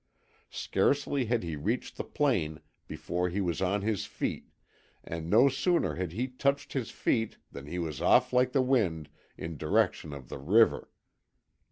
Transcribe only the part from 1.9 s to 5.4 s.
the plain before he was on his feet, and